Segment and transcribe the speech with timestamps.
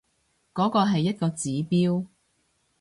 [0.55, 2.07] 嗰個係一個指標